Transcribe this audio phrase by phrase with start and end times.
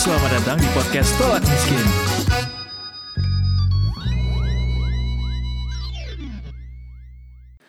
[0.00, 1.84] Selamat datang di podcast Tolak Miskin.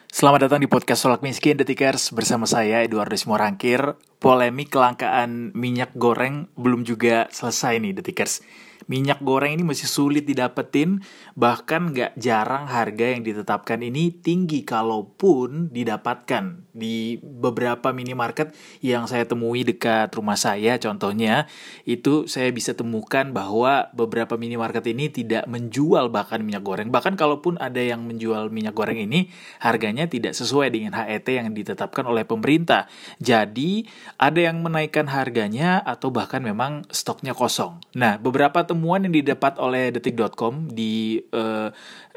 [0.07, 3.99] Selamat datang di podcast Tolak Miskin Detikers bersama saya Eduardo Morangkir.
[4.23, 8.39] Polemik kelangkaan minyak goreng belum juga selesai nih Detikers
[8.87, 11.03] minyak goreng ini masih sulit didapetin,
[11.37, 16.71] bahkan nggak jarang harga yang ditetapkan ini tinggi kalaupun didapatkan.
[16.71, 21.51] Di beberapa minimarket yang saya temui dekat rumah saya contohnya
[21.83, 26.87] itu saya bisa temukan bahwa beberapa minimarket ini tidak menjual bahkan minyak goreng.
[26.87, 29.27] Bahkan kalaupun ada yang menjual minyak goreng ini
[29.59, 32.87] harganya tidak sesuai dengan HET yang ditetapkan oleh pemerintah.
[33.19, 33.83] Jadi
[34.15, 37.83] ada yang menaikkan harganya atau bahkan memang stoknya kosong.
[37.99, 41.67] Nah beberapa temuan yang didapat oleh detik.com di uh,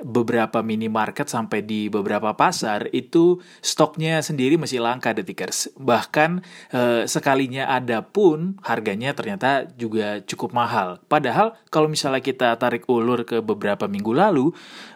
[0.07, 5.75] beberapa minimarket sampai di beberapa pasar itu stoknya sendiri masih langka detikers.
[5.75, 6.31] Bahkan
[6.71, 11.03] uh, sekalinya ada pun harganya ternyata juga cukup mahal.
[11.11, 14.55] Padahal kalau misalnya kita tarik ulur ke beberapa minggu lalu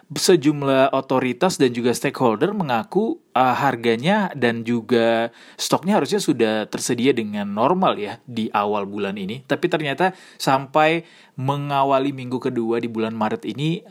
[0.09, 7.45] sejumlah otoritas dan juga stakeholder mengaku uh, harganya dan juga stoknya harusnya sudah tersedia dengan
[7.45, 9.45] normal ya di awal bulan ini.
[9.45, 11.05] Tapi ternyata sampai
[11.37, 13.85] mengawali minggu kedua di bulan Maret ini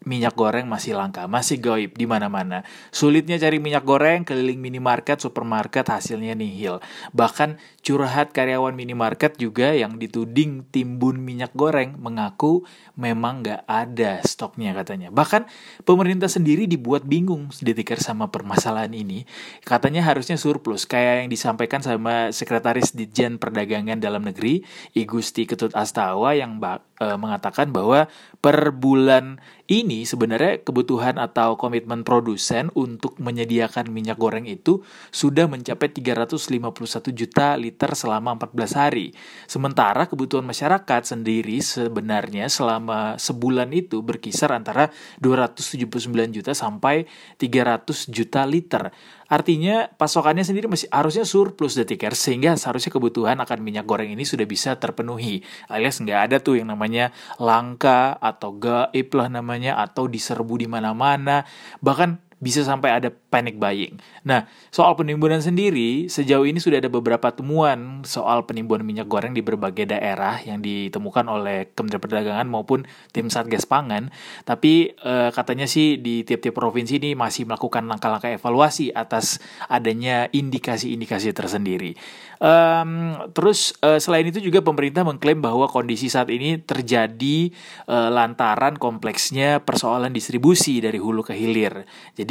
[0.00, 2.64] minyak goreng masih langka, masih goib di mana-mana.
[2.88, 6.80] Sulitnya cari minyak goreng, keliling minimarket, supermarket hasilnya nihil.
[7.12, 12.64] Bahkan curhat karyawan minimarket juga yang dituding timbun minyak goreng mengaku
[12.96, 15.12] memang nggak ada stoknya katanya.
[15.12, 15.44] Bahkan
[15.84, 19.28] pemerintah sendiri dibuat bingung sedikit sama permasalahan ini.
[19.64, 24.64] Katanya harusnya surplus, kayak yang disampaikan sama Sekretaris Ditjen Perdagangan Dalam Negeri,
[24.96, 26.56] Igusti Ketut Astawa yang
[27.00, 28.08] e, mengatakan bahwa
[28.40, 29.40] per bulan
[29.70, 37.58] ini sebenarnya kebutuhan atau komitmen produsen untuk menyediakan minyak goreng itu sudah mencapai 351 juta
[37.58, 39.12] liter selama 14 hari.
[39.50, 45.90] Sementara kebutuhan masyarakat sendiri sebenarnya selama sebulan itu berkisar antara 279
[46.30, 48.94] juta sampai 300 juta liter.
[49.30, 54.42] Artinya pasokannya sendiri masih harusnya surplus detiker sehingga seharusnya kebutuhan akan minyak goreng ini sudah
[54.42, 55.46] bisa terpenuhi.
[55.70, 61.46] Alias nggak ada tuh yang namanya langka atau gaib lah namanya atau diserbu di mana-mana.
[61.78, 64.00] Bahkan bisa sampai ada panic buying.
[64.24, 69.44] Nah, soal penimbunan sendiri, sejauh ini sudah ada beberapa temuan soal penimbunan minyak goreng di
[69.44, 74.08] berbagai daerah yang ditemukan oleh Kementerian Perdagangan maupun tim Satgas Pangan.
[74.48, 79.36] Tapi e, katanya sih di tiap-tiap provinsi ini masih melakukan langkah-langkah evaluasi atas
[79.68, 81.92] adanya indikasi-indikasi tersendiri.
[82.40, 87.52] Um, terus uh, selain itu juga pemerintah mengklaim bahwa kondisi saat ini terjadi
[87.84, 91.84] uh, lantaran kompleksnya persoalan distribusi dari hulu ke hilir.
[92.16, 92.29] Jadi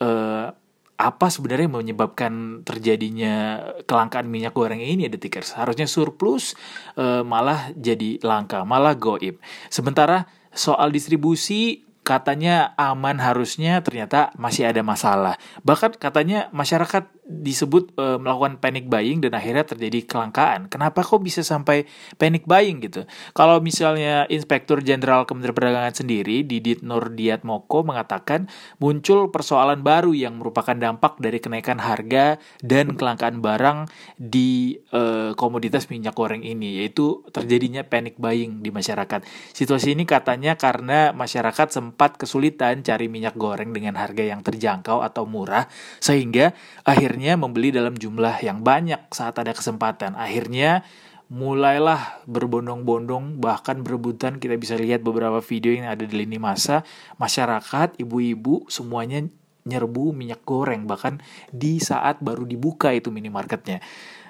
[0.00, 0.52] uh,
[0.96, 6.56] apa sebenarnya yang menyebabkan terjadinya kelangkaan minyak goreng ini ya detikers harusnya surplus
[6.96, 9.36] uh, malah jadi langka malah goib
[9.68, 10.24] sementara
[10.56, 15.34] soal distribusi katanya aman harusnya ternyata masih ada masalah.
[15.66, 20.70] Bahkan katanya masyarakat disebut e, melakukan panic buying dan akhirnya terjadi kelangkaan.
[20.70, 21.82] Kenapa kok bisa sampai
[22.22, 23.02] panic buying gitu?
[23.34, 28.46] Kalau misalnya Inspektur Jenderal Kementerian Perdagangan sendiri Didit Nurdiat Moko mengatakan
[28.78, 35.90] muncul persoalan baru yang merupakan dampak dari kenaikan harga dan kelangkaan barang di e, komoditas
[35.90, 39.26] minyak goreng ini yaitu terjadinya panic buying di masyarakat.
[39.50, 45.26] Situasi ini katanya karena masyarakat sempat kesulitan cari minyak goreng dengan harga yang terjangkau atau
[45.26, 45.66] murah
[45.98, 46.54] sehingga
[46.86, 50.20] akhirnya akhirnya membeli dalam jumlah yang banyak saat ada kesempatan.
[50.20, 50.84] Akhirnya
[51.32, 54.36] mulailah berbondong-bondong bahkan berebutan.
[54.36, 56.84] Kita bisa lihat beberapa video yang ada di lini masa.
[57.16, 59.24] Masyarakat ibu-ibu semuanya
[59.64, 61.16] nyerbu minyak goreng bahkan
[61.48, 63.80] di saat baru dibuka itu minimarketnya.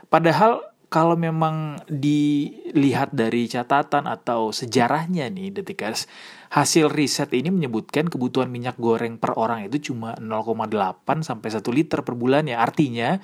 [0.06, 6.06] Padahal kalau memang dilihat dari catatan atau sejarahnya nih detikers
[6.53, 12.01] hasil riset ini menyebutkan kebutuhan minyak goreng per orang itu cuma 0,8 sampai 1 liter
[12.07, 13.19] per bulan ya artinya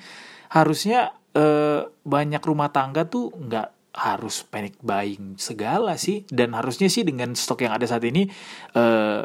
[0.53, 6.25] harusnya eh, banyak rumah tangga tuh nggak harus panic buying segala sih.
[6.29, 8.25] Dan harusnya sih dengan stok yang ada saat ini
[8.73, 9.21] eh,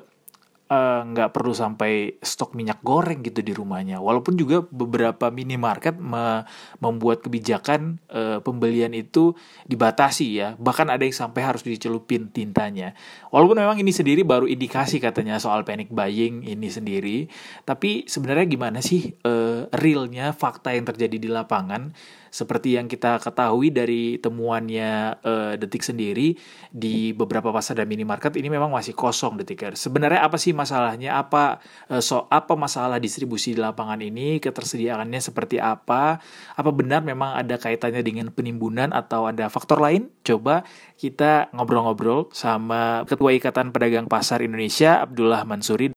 [1.14, 4.02] nggak perlu sampai stok minyak goreng gitu di rumahnya.
[4.02, 6.44] Walaupun juga beberapa minimarket me
[6.82, 9.32] membuat kebijakan uh, pembelian itu
[9.70, 10.48] dibatasi ya.
[10.58, 12.92] Bahkan ada yang sampai harus dicelupin tintanya.
[13.30, 17.30] Walaupun memang ini sendiri baru indikasi katanya soal panic buying ini sendiri.
[17.62, 21.94] Tapi sebenarnya gimana sih uh, realnya fakta yang terjadi di lapangan?
[22.28, 26.36] Seperti yang kita ketahui dari temuannya uh, Detik sendiri
[26.68, 29.72] di beberapa pasar dan minimarket ini memang masih kosong Detik.
[29.74, 30.97] Sebenarnya apa sih masalahnya?
[31.06, 34.42] Apa uh, so apa masalah distribusi di lapangan ini?
[34.42, 36.18] Ketersediaannya seperti apa?
[36.58, 40.10] Apa benar memang ada kaitannya dengan penimbunan atau ada faktor lain?
[40.26, 40.66] Coba
[40.98, 45.94] kita ngobrol-ngobrol sama Ketua Ikatan Pedagang Pasar Indonesia Abdullah Mansuri.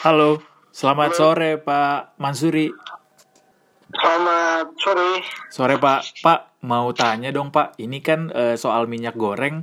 [0.00, 0.40] Halo,
[0.80, 1.20] selamat Halo.
[1.20, 2.72] sore Pak Mansuri.
[3.92, 5.10] Selamat sore.
[5.52, 6.00] Sore Pak.
[6.24, 9.60] Pak, mau tanya dong Pak, ini kan uh, soal minyak goreng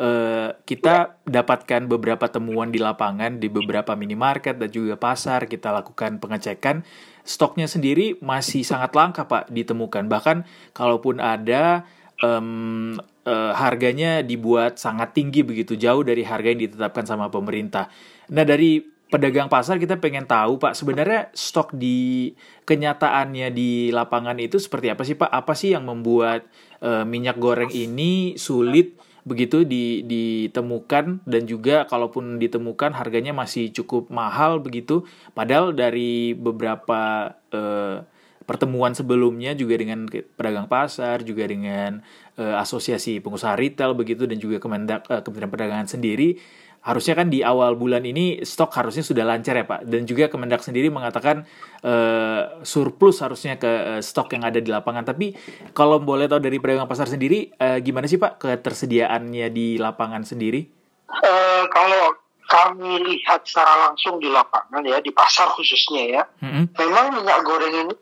[0.00, 6.16] uh, kita dapatkan beberapa temuan di lapangan di beberapa minimarket dan juga pasar kita lakukan
[6.16, 6.80] pengecekan
[7.20, 11.84] stoknya sendiri masih sangat langka Pak ditemukan bahkan kalaupun ada
[12.24, 12.96] um,
[13.28, 17.92] uh, harganya dibuat sangat tinggi begitu jauh dari harga yang ditetapkan sama pemerintah.
[18.32, 22.34] Nah dari pedagang pasar kita pengen tahu Pak sebenarnya stok di
[22.66, 25.30] kenyataannya di lapangan itu seperti apa sih Pak?
[25.30, 26.50] Apa sih yang membuat
[26.82, 34.12] uh, minyak goreng ini sulit begitu di, ditemukan dan juga kalaupun ditemukan harganya masih cukup
[34.12, 38.04] mahal begitu padahal dari beberapa uh,
[38.44, 42.04] pertemuan sebelumnya juga dengan pedagang pasar juga dengan
[42.36, 46.36] uh, asosiasi pengusaha retail begitu dan juga Kemendak uh, Kementerian Perdagangan sendiri
[46.84, 50.60] harusnya kan di awal bulan ini stok harusnya sudah lancar ya Pak dan juga Kemendak
[50.60, 51.48] sendiri mengatakan
[51.80, 55.32] uh, surplus harusnya ke uh, stok yang ada di lapangan tapi
[55.72, 60.68] kalau boleh tahu dari pedagang pasar sendiri uh, gimana sih Pak ketersediaannya di lapangan sendiri?
[61.08, 62.20] Uh, kalau
[62.52, 66.64] kami lihat secara langsung di lapangan ya di pasar khususnya ya mm-hmm.
[66.76, 67.94] memang minyak goreng ini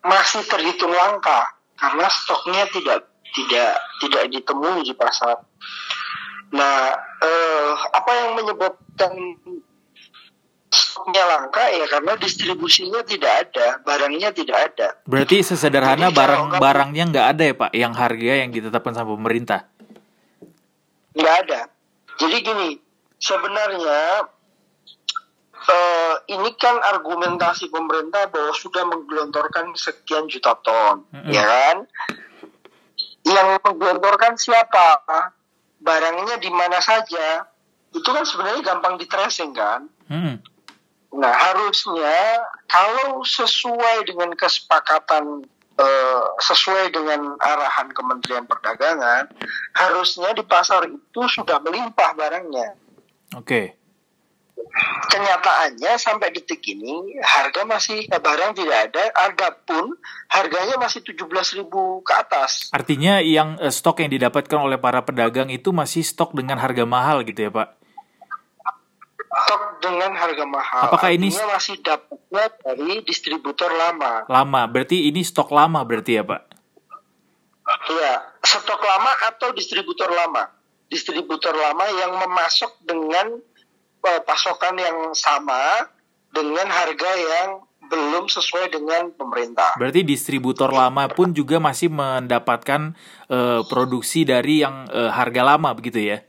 [0.00, 5.44] masih terhitung langka karena stoknya tidak tidak tidak ditemui di pasar
[6.52, 6.92] Nah,
[7.24, 9.12] eh, apa yang menyebabkan
[10.72, 14.88] stoknya langka ya karena distribusinya tidak ada, barangnya tidak ada.
[15.04, 19.68] Berarti sesederhana barang-barangnya nggak ada ya Pak, yang harga yang ditetapkan sama pemerintah?
[21.12, 21.60] Nggak ada.
[22.20, 22.70] Jadi gini,
[23.20, 24.28] sebenarnya
[25.56, 31.32] uh, ini kan argumentasi pemerintah bahwa sudah menggelontorkan sekian juta ton, mm -hmm.
[31.32, 31.76] ya kan?
[33.22, 35.00] Yang menggelontorkan siapa?
[35.82, 37.46] Barangnya di mana saja
[37.92, 39.90] itu kan sebenarnya gampang di tracing kan?
[40.08, 40.38] Hmm.
[41.12, 42.40] nah harusnya
[42.72, 45.44] kalau sesuai dengan kesepakatan
[45.76, 49.28] uh, sesuai dengan arahan Kementerian Perdagangan
[49.76, 52.80] harusnya di pasar itu sudah melimpah barangnya.
[53.36, 53.44] Oke.
[53.44, 53.81] okay
[55.12, 59.92] kenyataannya sampai detik ini harga masih eh, barang tidak ada, harga pun
[60.32, 61.68] harganya masih 17.000
[62.02, 62.72] ke atas.
[62.72, 67.20] Artinya yang eh, stok yang didapatkan oleh para pedagang itu masih stok dengan harga mahal
[67.28, 67.68] gitu ya, Pak?
[69.32, 70.82] Stok dengan harga mahal.
[70.88, 74.24] Apakah Artinya ini masih dapatnya dari distributor lama?
[74.28, 76.40] Lama, berarti ini stok lama berarti ya, Pak?
[77.92, 80.48] Iya, stok lama atau distributor lama.
[80.92, 83.40] Distributor lama yang memasok dengan
[84.02, 85.86] pasokan yang sama
[86.32, 87.62] dengan harga yang
[87.92, 89.76] belum sesuai dengan pemerintah.
[89.76, 92.96] Berarti distributor lama pun juga masih mendapatkan
[93.28, 96.24] uh, produksi dari yang uh, harga lama begitu ya?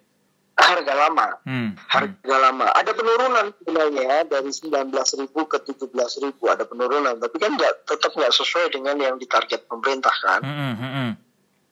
[0.54, 1.70] Harga lama, hmm.
[1.90, 2.44] harga hmm.
[2.46, 2.68] lama.
[2.78, 8.70] Ada penurunan sebenarnya dari 19.000 ke 17.000 ada penurunan, tapi kan nggak tetap nggak sesuai
[8.70, 10.46] dengan yang ditarget pemerintah kan.
[10.46, 11.12] Hmm, hmm, hmm.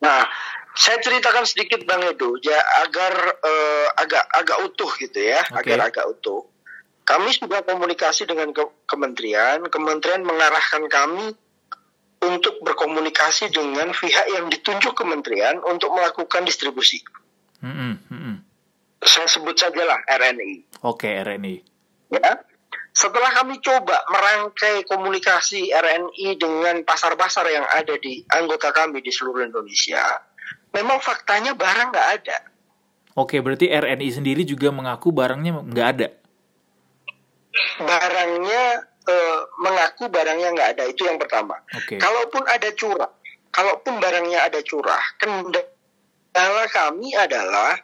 [0.02, 0.26] Nah,
[0.72, 5.76] saya ceritakan sedikit Bang Edo ya agar uh, agak agak utuh gitu ya, okay.
[5.76, 6.48] agar agak utuh.
[7.02, 11.34] Kami sudah komunikasi dengan ke kementerian, kementerian mengarahkan kami
[12.22, 17.02] untuk berkomunikasi dengan pihak yang ditunjuk kementerian untuk melakukan distribusi.
[17.58, 17.92] Mm -hmm.
[18.08, 18.36] Mm -hmm.
[19.02, 20.78] Saya sebut sajalah RNI.
[20.86, 21.56] Oke, okay, RNI.
[22.14, 22.38] Ya.
[22.92, 29.48] Setelah kami coba merangkai komunikasi RNI dengan pasar-pasar yang ada di anggota kami di seluruh
[29.48, 30.22] Indonesia,
[30.72, 32.38] memang faktanya barang nggak ada.
[33.12, 36.08] Oke, berarti RNI sendiri juga mengaku barangnya nggak ada.
[37.84, 38.62] Barangnya
[39.04, 41.60] uh, mengaku barangnya nggak ada itu yang pertama.
[41.76, 42.00] Oke.
[42.00, 43.12] Kalaupun ada curah,
[43.52, 47.76] kalaupun barangnya ada curah, kendala kami adalah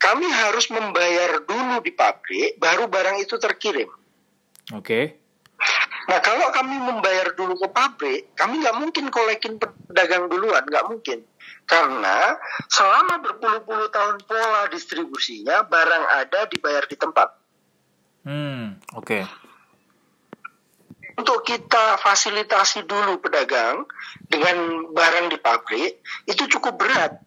[0.00, 3.92] kami harus membayar dulu di pabrik, baru barang itu terkirim.
[4.72, 5.20] Oke.
[6.10, 11.22] Nah kalau kami membayar dulu ke pabrik, kami nggak mungkin kolekin pedagang duluan, nggak mungkin.
[11.70, 12.34] Karena
[12.66, 17.28] selama berpuluh-puluh tahun pola distribusinya barang ada dibayar di tempat.
[18.26, 19.06] Hmm, oke.
[19.06, 19.22] Okay.
[21.14, 23.86] Untuk kita fasilitasi dulu pedagang
[24.26, 27.22] dengan barang di pabrik itu cukup berat.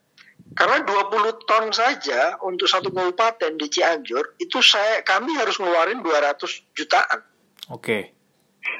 [0.54, 6.76] Karena 20 ton saja untuk satu kabupaten di Cianjur itu saya kami harus ngeluarin 200
[6.76, 7.24] jutaan.
[7.72, 7.80] Oke.
[7.80, 8.04] Okay.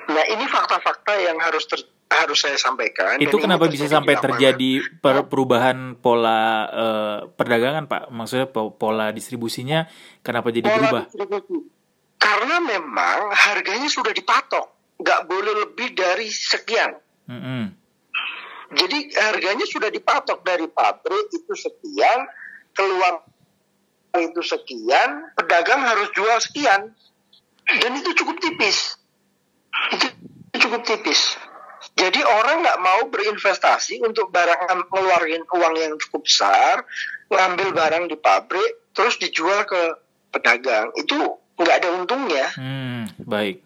[0.08, 1.80] Nah ini fakta-fakta yang harus ter,
[2.12, 3.20] harus saya sampaikan.
[3.20, 8.14] Itu kenapa bisa sampai terjadi per- perubahan pola eh, perdagangan, Pak?
[8.14, 9.90] Maksudnya po- pola distribusinya
[10.22, 11.04] kenapa jadi Pola berubah?
[11.10, 11.58] distribusi.
[12.20, 16.96] Karena memang harganya sudah dipatok, nggak boleh lebih dari sekian.
[17.28, 17.64] Mm-mm.
[18.74, 22.26] Jadi harganya sudah dipatok dari pabrik itu sekian,
[22.74, 23.22] keluar
[24.18, 26.96] itu sekian, pedagang harus jual sekian,
[27.68, 28.98] dan itu cukup tipis.
[29.98, 30.08] Itu
[30.68, 31.38] cukup tipis.
[31.94, 36.82] Jadi orang nggak mau berinvestasi untuk barang ngeluarin uang yang cukup besar,
[37.30, 40.00] ngambil barang di pabrik, terus dijual ke
[40.34, 40.90] pedagang.
[40.98, 42.48] Itu nggak ada untungnya.
[42.58, 43.62] Hmm, baik.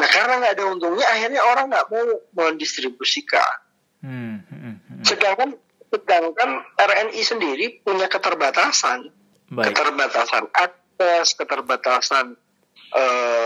[0.00, 3.54] Nah karena nggak ada untungnya, akhirnya orang nggak mau mendistribusikan.
[4.00, 5.02] Hmm, hmm, hmm.
[5.04, 5.50] Sedangkan
[5.90, 9.10] sedangkan RNI sendiri punya keterbatasan,
[9.52, 9.74] Baik.
[9.74, 12.26] keterbatasan akses, keterbatasan
[12.94, 13.39] eh,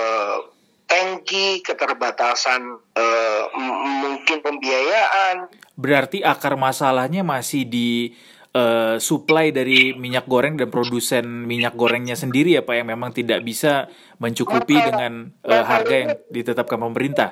[0.95, 2.63] tangki, keterbatasan
[2.95, 5.51] eh, m- mungkin pembiayaan.
[5.75, 8.15] Berarti akar masalahnya masih di
[8.55, 13.43] eh, supply dari minyak goreng dan produsen minyak gorengnya sendiri ya Pak yang memang tidak
[13.43, 13.91] bisa
[14.23, 17.31] mencukupi Masalah- dengan eh, harga yang ditetapkan pemerintah.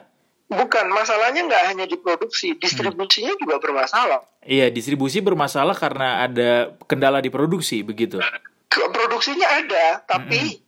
[0.53, 4.21] Bukan masalahnya nggak hanya di produksi, distribusinya juga bermasalah.
[4.45, 8.21] Iya, distribusi bermasalah karena ada kendala di produksi begitu.
[8.69, 10.61] Produksinya ada, tapi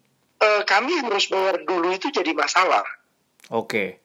[0.45, 2.85] eh, kami harus bayar dulu itu jadi masalah.
[3.49, 4.01] Oke.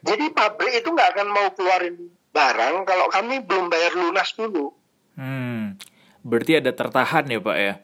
[0.00, 1.96] Jadi pabrik itu nggak akan mau keluarin
[2.32, 4.72] barang kalau kami belum bayar lunas dulu.
[5.18, 5.76] Hmm.
[6.24, 7.74] Berarti ada tertahan ya Pak ya?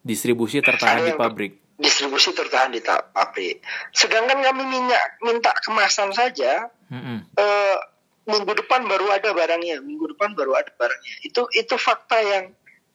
[0.00, 1.52] Distribusi tertahan di pabrik.
[1.76, 3.60] Distribusi tertahan di pabrik.
[3.92, 7.28] Sedangkan kami minyak minta kemasan saja, Mm-mm.
[7.36, 7.76] eh,
[8.24, 11.24] minggu depan baru ada barangnya, minggu depan baru ada barangnya.
[11.24, 12.44] Itu itu fakta yang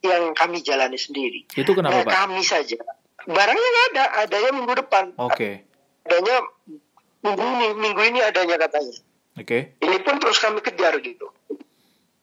[0.06, 1.50] yang kami jalani sendiri.
[1.54, 2.14] Itu kenapa Nah, Pak?
[2.14, 2.78] kami saja
[3.26, 5.66] barangnya nggak ada, adanya minggu depan, Oke.
[6.06, 6.36] adanya
[7.26, 8.96] minggu ini, minggu ini adanya katanya.
[9.36, 9.76] Oke.
[9.82, 11.28] Ini pun terus kami kejar gitu.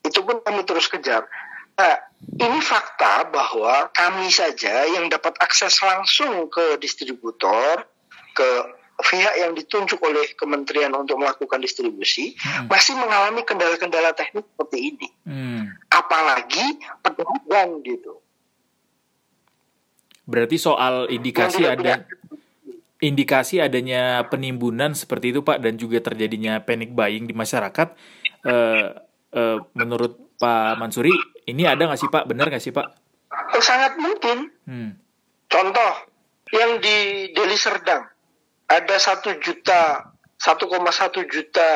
[0.03, 1.29] Itu pun kami terus kejar.
[1.73, 1.97] Nah,
[2.39, 7.85] ini fakta bahwa kami saja yang dapat akses langsung ke distributor,
[8.33, 8.49] ke
[9.03, 12.71] pihak yang ditunjuk oleh kementerian untuk melakukan distribusi, Hmm.
[12.71, 15.09] masih mengalami kendala-kendala teknis seperti ini.
[15.27, 15.75] Hmm.
[15.91, 18.23] Apalagi pedagang gitu.
[20.23, 21.95] Berarti soal indikasi tidak ada
[23.03, 27.89] indikasi adanya penimbunan seperti itu Pak dan juga terjadinya panic buying di masyarakat.
[28.47, 28.89] Eh,
[29.35, 31.11] eh, menurut Pak Mansuri,
[31.51, 32.31] ini ada nggak sih Pak?
[32.31, 32.87] Benar nggak sih Pak?
[33.59, 34.95] Oh, sangat mungkin Hmm.
[35.51, 35.93] Contoh
[36.55, 38.07] yang di Deli Serdang
[38.71, 40.07] ada satu juta
[40.39, 41.69] 1,1 juta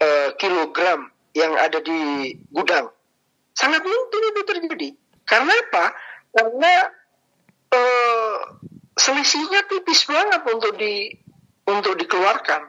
[0.00, 2.88] eh, kilogram yang ada di gudang.
[3.52, 4.88] Sangat mungkin itu terjadi.
[5.28, 5.92] Karena apa?
[6.32, 6.72] Karena
[7.72, 8.36] eh,
[8.98, 11.14] selisihnya tipis banget untuk di
[11.68, 12.68] untuk dikeluarkan.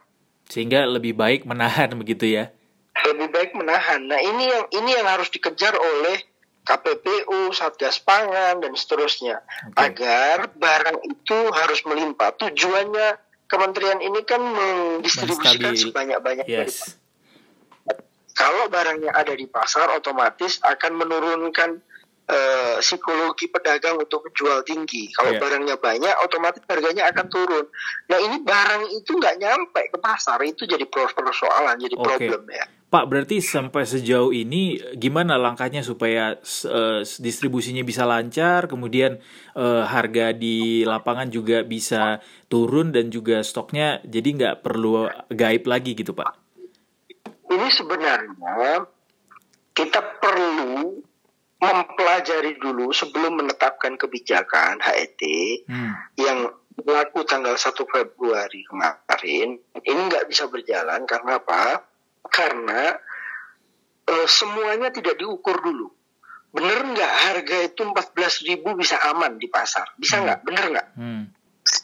[0.50, 2.52] Sehingga lebih baik menahan begitu ya.
[3.00, 4.04] Lebih baik menahan.
[4.06, 6.20] Nah ini yang ini yang harus dikejar oleh
[6.68, 9.42] KPPU, Satgas Pangan dan seterusnya
[9.74, 9.80] Oke.
[9.80, 12.36] agar barang itu harus melimpah.
[12.38, 13.18] Tujuannya
[13.50, 15.90] kementerian ini kan mendistribusikan Menstabil.
[15.90, 16.70] sebanyak-banyaknya.
[16.70, 17.00] Yes.
[18.38, 21.82] Kalau barangnya ada di pasar, otomatis akan menurunkan
[22.30, 25.10] eh, psikologi pedagang untuk menjual tinggi.
[25.18, 25.42] Kalau Iya.
[25.42, 27.66] barangnya banyak, otomatis harganya akan turun.
[28.10, 32.06] Nah ini barang itu nggak nyampe ke pasar, itu jadi persoalan, jadi Oke.
[32.06, 32.66] problem ya.
[32.90, 39.18] Pak, berarti sampai sejauh ini gimana langkahnya supaya eh, distribusinya bisa lancar, kemudian
[39.58, 45.98] eh, harga di lapangan juga bisa turun dan juga stoknya jadi nggak perlu gaib lagi
[45.98, 46.50] gitu, Pak?
[47.50, 48.86] ini sebenarnya
[49.74, 51.02] kita perlu
[51.60, 55.22] mempelajari dulu sebelum menetapkan kebijakan HET
[55.68, 55.92] Hmm.
[56.16, 56.48] yang
[56.80, 61.84] berlaku tanggal 1 Februari kemarin ini nggak bisa berjalan karena apa?
[62.32, 62.96] Karena
[64.08, 65.92] eh, semuanya tidak diukur dulu.
[66.50, 69.94] Bener nggak harga itu 14.000 bisa aman di pasar?
[70.00, 70.40] Bisa nggak?
[70.42, 70.88] Bener nggak?
[70.98, 71.24] Hmm.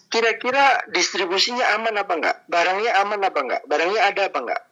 [0.09, 2.37] Kira-kira distribusinya aman apa nggak?
[2.49, 3.61] Barangnya aman apa nggak?
[3.67, 4.63] Barangnya ada apa nggak?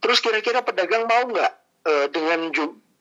[0.00, 1.52] Terus kira-kira pedagang mau nggak
[1.84, 2.48] eh, dengan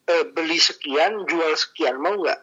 [0.05, 2.41] eh, beli sekian, jual sekian, mau nggak?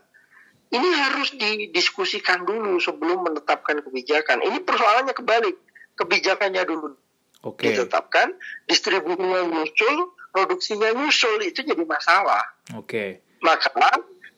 [0.72, 4.40] Ini harus didiskusikan dulu sebelum menetapkan kebijakan.
[4.40, 5.56] Ini persoalannya kebalik.
[5.92, 6.96] Kebijakannya dulu
[7.44, 7.68] Oke.
[7.68, 8.32] ditetapkan,
[8.64, 12.40] distribusinya nyusul, produksinya nyusul, itu jadi masalah.
[12.80, 13.20] Oke.
[13.44, 13.68] Maka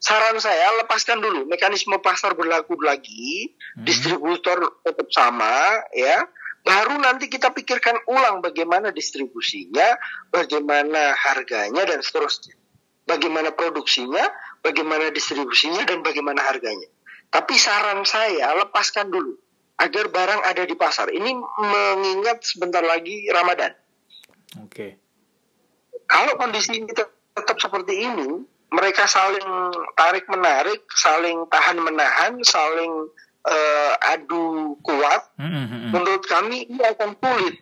[0.02, 3.86] saran saya lepaskan dulu mekanisme pasar berlaku lagi, Hmm.
[3.86, 6.26] distributor tetap sama, ya.
[6.64, 9.94] Baru nanti kita pikirkan ulang bagaimana distribusinya,
[10.32, 12.56] bagaimana harganya dan seterusnya.
[13.04, 14.24] Bagaimana produksinya,
[14.64, 16.88] bagaimana distribusinya dan bagaimana harganya.
[17.28, 19.36] Tapi saran saya lepaskan dulu
[19.76, 21.10] agar barang ada di pasar.
[21.10, 23.74] Ini mengingat sebentar lagi Ramadan.
[24.62, 24.96] Oke.
[26.06, 29.50] Kalau kondisi ini tet- tetap seperti ini, mereka saling
[29.98, 33.10] tarik menarik, saling tahan menahan, saling
[33.44, 35.34] eh, adu kuat.
[35.36, 35.90] Mm, mm, mm, mm.
[35.92, 37.56] Menurut kami ini akan sulit.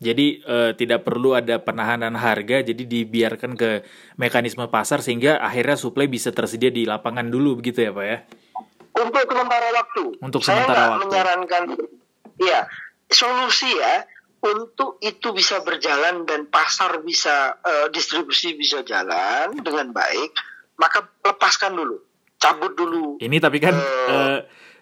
[0.00, 3.84] Jadi eh, tidak perlu ada penahanan harga, jadi dibiarkan ke
[4.16, 8.18] mekanisme pasar sehingga akhirnya suplai bisa tersedia di lapangan dulu begitu ya pak ya?
[8.96, 10.04] Untuk sementara waktu.
[10.24, 11.04] Untuk Saya sementara waktu.
[11.04, 11.62] menyarankan,
[12.40, 12.64] ya
[13.12, 14.08] solusi ya
[14.40, 20.32] untuk itu bisa berjalan dan pasar bisa eh, distribusi bisa jalan dengan baik,
[20.80, 22.00] maka lepaskan dulu,
[22.40, 23.20] cabut dulu.
[23.20, 24.08] Ini tapi kan Eh.
[24.08, 24.38] eh,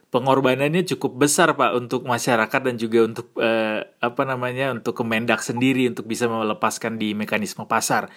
[0.08, 5.84] pengorbanannya cukup besar pak untuk masyarakat dan juga untuk eh, apa namanya untuk Kemendak sendiri
[5.88, 8.08] untuk bisa melepaskan di mekanisme pasar.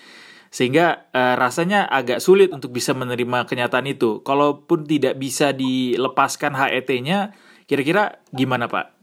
[0.52, 4.24] Sehingga eh, rasanya agak sulit untuk bisa menerima kenyataan itu.
[4.24, 7.36] Kalaupun tidak bisa dilepaskan HET-nya,
[7.68, 8.96] kira-kira gimana pak?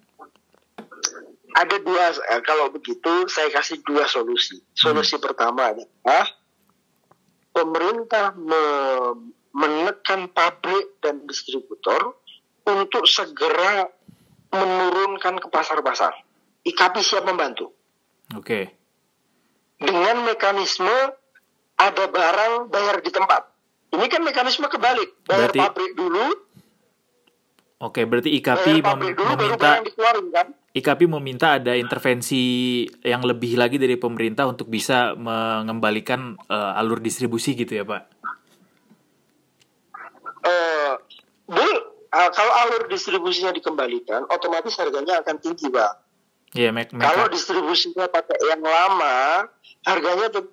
[1.56, 4.60] Ada dua, eh, kalau begitu saya kasih dua solusi.
[4.76, 6.24] Solusi pertama adalah
[7.52, 12.17] pemerintah me- menekan pabrik dan distributor
[12.68, 13.88] untuk segera
[14.48, 16.12] menurunkan ke pasar-pasar.
[16.60, 17.72] IKP siap membantu
[18.30, 18.68] Oke,
[19.78, 20.92] dengan mekanisme
[21.74, 23.48] ada barang bayar di tempat.
[23.88, 26.26] Ini kan mekanisme kebalik, bayar Berarti- pabrik dulu,
[27.78, 30.46] oke berarti bayar IKP mem- pabrik dulu, baru meminta dikeluarin kan?
[30.70, 32.42] IKP meminta ada intervensi
[33.00, 38.02] yang lebih lagi dari pemerintah untuk bisa mengembalikan eh, alur distribusi gitu ya pak?
[40.40, 40.92] eh
[42.08, 45.92] Ah, kalau alur distribusinya dikembalikan, otomatis harganya akan tinggi, Pak.
[46.56, 49.44] Iya, mek Kalau meka- distribusinya pakai yang lama,
[49.84, 50.48] harganya tetap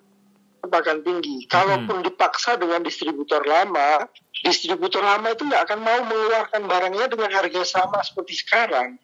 [0.68, 1.48] akan tinggi.
[1.48, 4.04] Kalaupun dipaksa dengan distributor lama,
[4.44, 9.00] distributor lama itu nggak akan mau mengeluarkan barangnya dengan harga sama seperti sekarang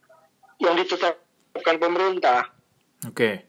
[0.60, 2.52] yang ditetapkan pemerintah.
[3.08, 3.48] Oke,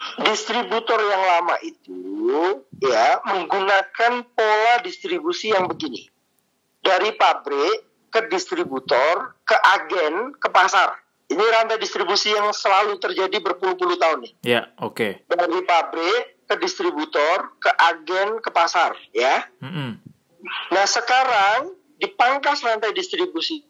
[0.00, 2.00] Distributor yang lama itu
[2.80, 6.08] ya menggunakan pola distribusi yang begini.
[6.80, 10.98] Dari pabrik ke distributor, ke agen, ke pasar.
[11.30, 14.32] Ini rantai distribusi yang selalu terjadi berpuluh-puluh tahun nih.
[14.42, 15.30] ya oke.
[15.30, 19.46] Dari pabrik ke distributor, ke agen, ke pasar, ya.
[19.62, 20.02] Mm-mm.
[20.74, 23.62] Nah sekarang dipangkas rantai distribusi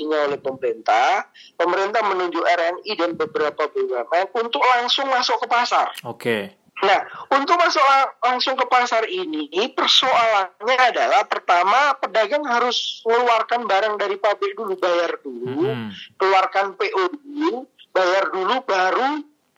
[0.00, 1.28] oleh pemerintah,
[1.60, 5.92] pemerintah menunjuk RNI dan beberapa BUMN untuk langsung masuk ke pasar.
[6.08, 13.68] Oke, Nah, untuk masuk lang- langsung ke pasar ini, persoalannya adalah pertama pedagang harus mengeluarkan
[13.68, 15.92] barang dari pabrik dulu, bayar dulu, Mm-mm.
[16.16, 19.08] keluarkan PO dulu, bayar dulu, baru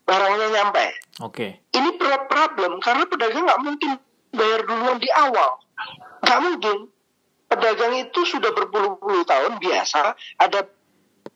[0.03, 0.87] barangnya nyampe.
[1.23, 3.91] oke, Ini berat problem karena pedagang nggak mungkin
[4.35, 5.63] bayar duluan di awal,
[6.27, 6.79] nggak mungkin.
[7.47, 10.65] Pedagang itu sudah berpuluh-puluh tahun biasa ada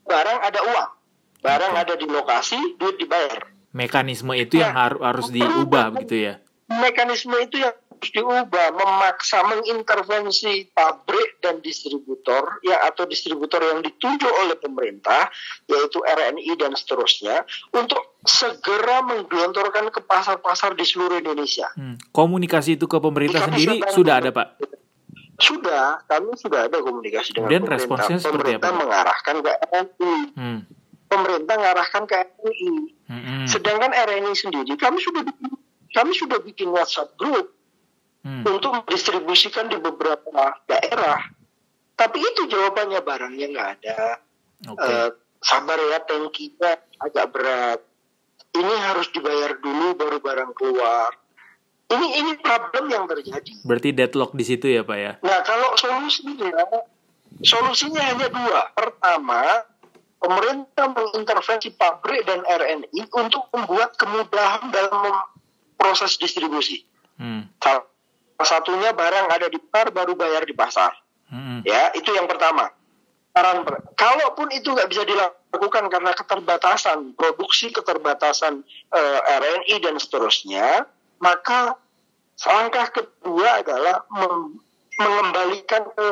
[0.08, 0.90] barang, ada uang,
[1.44, 1.82] barang Oke.
[1.84, 3.55] ada di lokasi, duit dibayar.
[3.76, 6.34] Mekanisme itu yang Nah, har- harus diubah begitu ya?
[6.66, 14.28] mekanisme itu yang harus diubah, memaksa mengintervensi pabrik dan distributor ya atau distributor yang ditunjuk
[14.28, 15.28] oleh pemerintah
[15.64, 21.68] yaitu RNI dan seterusnya untuk segera menggelontorkan ke pasar-pasar di seluruh Indonesia.
[21.72, 21.96] Hmm.
[22.10, 24.48] Komunikasi itu ke pemerintah Kami sendiri sudah- ada pak?
[25.36, 27.76] Sudah, kami sudah ada komunikasi dengan Kemudian pemerintah.
[27.78, 28.78] responsnya seperti pemerintah apa?
[28.78, 30.60] mengarahkan ke RNI, Hmm.
[31.06, 32.72] Pemerintah mengarahkan ke RNI.
[33.06, 33.40] Mm-mm.
[33.46, 35.50] Sedangkan RNI sendiri kami sudah bikin,
[35.90, 37.54] kami sudah bikin WhatsApp group
[38.20, 38.42] Hmm.
[38.42, 41.30] untuk mendistribusikan di beberapa daerah.
[41.94, 44.18] Tapi itu jawabannya barangnya nggak ada.
[44.66, 47.80] Oke, Eh, sabar ya, tankinya agak berat.
[48.50, 51.14] Ini harus dibayar dulu baru barang keluar.
[51.86, 53.62] Ini ini problem yang terjadi.
[53.62, 55.12] berarti deadlock di situ ya pak ya?
[55.22, 56.50] Nah kalau solusinya,
[57.46, 58.74] solusinya hanya dua.
[58.74, 59.62] Pertama,
[60.26, 65.22] pemerintah mengintervensi pabrik dan RNI untuk membuat kemudahan dalam
[65.78, 66.82] proses distribusi.
[67.14, 67.46] Hmm.
[67.62, 67.86] Salah
[68.42, 70.92] satunya barang ada di pasar baru bayar di pasar.
[71.30, 71.62] Mm-mm.
[71.62, 72.74] Ya, itu yang pertama.
[73.32, 78.60] Saran per- Kalaupun itu nggak bisa dilakukan karena keterbatasan produksi, keterbatasan
[78.92, 80.84] eh, RNI dan seterusnya,
[81.20, 81.80] maka
[82.44, 84.04] langkah kedua adalah
[85.00, 86.08] mengembalikan ke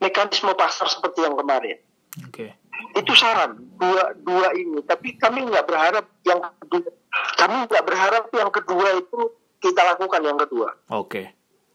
[0.00, 1.80] mekanisme pasar seperti yang kemarin.
[2.28, 2.52] Oke,
[2.96, 4.80] Itu saran dua dua ini.
[4.84, 6.88] Tapi kami nggak berharap yang kedua.
[7.36, 9.20] Kami nggak berharap yang kedua itu
[9.60, 10.68] kita lakukan yang kedua.
[10.92, 11.22] oke,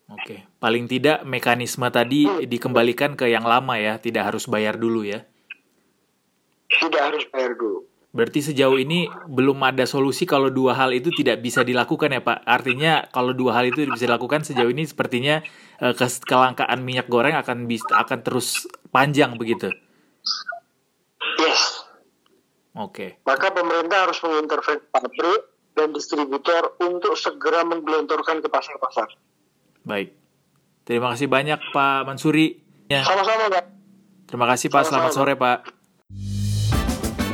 [0.10, 0.36] oke.
[0.62, 5.26] Paling tidak mekanisme tadi dikembalikan ke yang lama ya, tidak harus bayar dulu ya?
[6.72, 7.92] Tidak harus bayar dulu.
[8.12, 12.44] Berarti sejauh ini belum ada solusi kalau dua hal itu tidak bisa dilakukan ya Pak.
[12.44, 15.40] Artinya kalau dua hal itu bisa dilakukan sejauh ini sepertinya
[15.80, 15.96] eh,
[16.28, 19.72] kelangkaan minyak goreng akan akan terus panjang begitu.
[22.76, 23.20] Oke.
[23.28, 25.42] Maka pemerintah harus mengintervensi pabrik
[25.76, 29.12] dan distributor untuk segera menggelontorkan ke pasar-pasar.
[29.84, 30.16] Baik.
[30.88, 32.60] Terima kasih banyak Pak Mansuri.
[32.88, 33.04] Ya.
[33.04, 33.66] Sama-sama, Pak.
[34.32, 34.84] Terima kasih Pak.
[34.88, 35.58] Selamat sore Pak.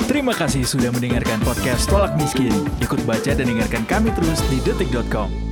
[0.10, 2.50] Terima kasih sudah mendengarkan podcast Tolak Miskin.
[2.82, 5.47] Ikut baca dan dengarkan kami terus di detik.com.